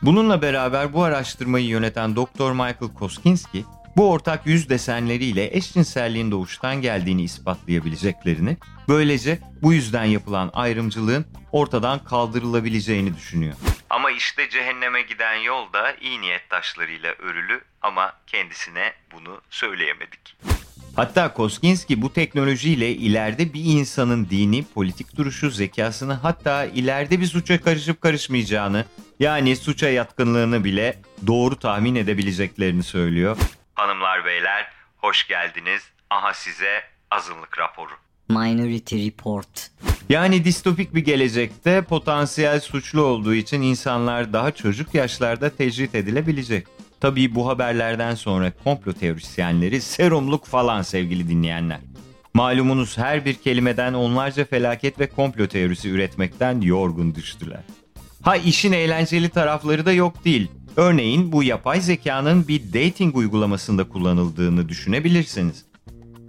Bununla 0.01 0.41
beraber 0.41 0.93
bu 0.93 1.03
araştırmayı 1.03 1.65
yöneten 1.65 2.15
Dr. 2.15 2.51
Michael 2.51 2.93
Koskinski, 2.99 3.65
bu 3.97 4.11
ortak 4.11 4.47
yüz 4.47 4.69
desenleriyle 4.69 5.57
eşcinselliğin 5.57 6.31
doğuştan 6.31 6.81
geldiğini 6.81 7.23
ispatlayabileceklerini, 7.23 8.57
böylece 8.87 9.39
bu 9.61 9.73
yüzden 9.73 10.05
yapılan 10.05 10.51
ayrımcılığın 10.53 11.25
ortadan 11.51 12.03
kaldırılabileceğini 12.03 13.15
düşünüyor. 13.15 13.53
Ama 13.89 14.11
işte 14.11 14.49
cehenneme 14.49 15.01
giden 15.01 15.35
yol 15.35 15.73
da 15.73 15.91
iyi 16.01 16.21
niyet 16.21 16.49
taşlarıyla 16.49 17.11
örülü 17.19 17.61
ama 17.81 18.13
kendisine 18.27 18.93
bunu 19.11 19.41
söyleyemedik. 19.49 20.37
Hatta 20.95 21.33
Koskinski 21.33 22.01
bu 22.01 22.13
teknolojiyle 22.13 22.91
ileride 22.91 23.53
bir 23.53 23.63
insanın 23.65 24.29
dini, 24.29 24.65
politik 24.73 25.17
duruşu, 25.17 25.49
zekasını 25.51 26.13
hatta 26.13 26.65
ileride 26.65 27.19
bir 27.21 27.25
suça 27.25 27.61
karışıp 27.61 28.01
karışmayacağını 28.01 28.85
yani 29.19 29.55
suça 29.55 29.89
yatkınlığını 29.89 30.63
bile 30.63 31.01
doğru 31.27 31.55
tahmin 31.55 31.95
edebileceklerini 31.95 32.83
söylüyor. 32.83 33.37
Hanımlar 33.73 34.25
beyler 34.25 34.67
hoş 34.97 35.27
geldiniz. 35.27 35.81
Aha 36.09 36.33
size 36.33 36.81
azınlık 37.11 37.59
raporu. 37.59 37.91
Minority 38.29 39.07
Report. 39.07 39.71
Yani 40.09 40.43
distopik 40.43 40.95
bir 40.95 41.05
gelecekte 41.05 41.81
potansiyel 41.81 42.59
suçlu 42.59 43.01
olduğu 43.01 43.33
için 43.33 43.61
insanlar 43.61 44.33
daha 44.33 44.51
çocuk 44.51 44.93
yaşlarda 44.93 45.49
tecrit 45.49 45.95
edilebilecek. 45.95 46.67
Tabii 47.05 47.35
bu 47.35 47.47
haberlerden 47.47 48.15
sonra 48.15 48.51
komplo 48.63 48.93
teorisyenleri 48.93 49.81
serumluk 49.81 50.45
falan 50.45 50.81
sevgili 50.81 51.29
dinleyenler. 51.29 51.79
Malumunuz 52.33 52.97
her 52.97 53.25
bir 53.25 53.33
kelimeden 53.33 53.93
onlarca 53.93 54.45
felaket 54.45 54.99
ve 54.99 55.09
komplo 55.09 55.47
teorisi 55.47 55.89
üretmekten 55.89 56.61
yorgun 56.61 57.15
düştüler. 57.15 57.59
Ha 58.21 58.35
işin 58.35 58.71
eğlenceli 58.71 59.29
tarafları 59.29 59.85
da 59.85 59.91
yok 59.91 60.25
değil. 60.25 60.47
Örneğin 60.75 61.31
bu 61.31 61.43
yapay 61.43 61.81
zekanın 61.81 62.47
bir 62.47 62.61
dating 62.73 63.17
uygulamasında 63.17 63.89
kullanıldığını 63.89 64.69
düşünebilirsiniz. 64.69 65.65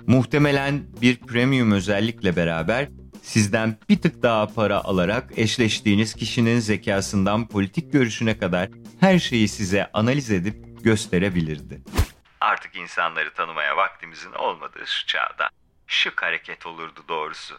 Muhtemelen 0.07 0.81
bir 1.03 1.17
premium 1.17 1.73
özellikle 1.73 2.37
beraber 2.37 2.89
sizden 3.23 3.77
bir 3.89 3.97
tık 3.97 4.23
daha 4.23 4.47
para 4.47 4.85
alarak 4.85 5.33
eşleştiğiniz 5.37 6.15
kişinin 6.15 6.61
zekasından 6.61 7.49
politik 7.49 7.93
görüşüne 7.93 8.39
kadar 8.39 8.69
her 9.01 9.19
şeyi 9.19 9.49
size 9.49 9.87
analiz 9.93 10.31
edip 10.31 10.66
gösterebilirdi. 10.87 11.81
Artık 12.41 12.77
insanları 12.77 13.35
tanımaya 13.35 13.77
vaktimizin 13.77 14.33
olmadığı 14.33 14.87
şu 14.87 15.07
çağda 15.07 15.49
şık 15.87 16.23
hareket 16.23 16.67
olurdu 16.67 17.05
doğrusu. 17.09 17.59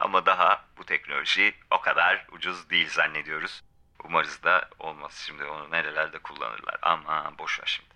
Ama 0.00 0.26
daha 0.26 0.64
bu 0.78 0.84
teknoloji 0.84 1.54
o 1.70 1.80
kadar 1.80 2.26
ucuz 2.32 2.70
değil 2.70 2.88
zannediyoruz. 2.90 3.62
Umarız 4.04 4.42
da 4.42 4.68
olmaz 4.78 5.22
şimdi 5.26 5.44
onu 5.44 5.70
nerelerde 5.70 6.18
kullanırlar. 6.18 6.76
Ama 6.82 7.32
boş 7.38 7.60
ver 7.60 7.66
şimdi. 7.66 7.88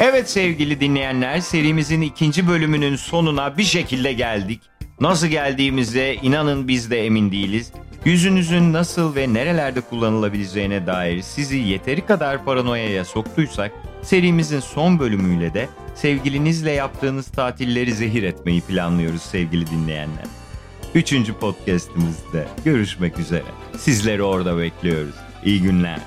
Evet 0.00 0.30
sevgili 0.30 0.80
dinleyenler 0.80 1.40
serimizin 1.40 2.00
ikinci 2.00 2.48
bölümünün 2.48 2.96
sonuna 2.96 3.58
bir 3.58 3.64
şekilde 3.64 4.12
geldik. 4.12 4.62
Nasıl 5.00 5.26
geldiğimize 5.26 6.14
inanın 6.14 6.68
biz 6.68 6.90
de 6.90 7.06
emin 7.06 7.32
değiliz. 7.32 7.72
Yüzünüzün 8.08 8.72
nasıl 8.72 9.14
ve 9.16 9.34
nerelerde 9.34 9.80
kullanılabileceğine 9.80 10.86
dair 10.86 11.22
sizi 11.22 11.56
yeteri 11.56 12.06
kadar 12.06 12.44
paranoyaya 12.44 13.04
soktuysak 13.04 13.72
serimizin 14.02 14.60
son 14.60 14.98
bölümüyle 14.98 15.54
de 15.54 15.68
sevgilinizle 15.94 16.70
yaptığınız 16.70 17.26
tatilleri 17.26 17.92
zehir 17.92 18.22
etmeyi 18.22 18.60
planlıyoruz 18.60 19.22
sevgili 19.22 19.66
dinleyenler. 19.66 20.24
Üçüncü 20.94 21.34
podcastimizde 21.34 22.48
görüşmek 22.64 23.18
üzere. 23.18 23.44
Sizleri 23.78 24.22
orada 24.22 24.58
bekliyoruz. 24.58 25.14
İyi 25.44 25.62
günler. 25.62 26.00